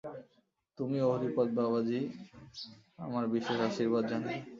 তুমি 0.79 0.97
ও 1.01 1.09
হরিপদ 1.11 1.47
বাবাজী 1.57 1.99
আমার 2.99 3.23
বিশেষ 3.33 3.57
আশীর্বাদ 3.67 4.03
জানিবে। 4.11 4.35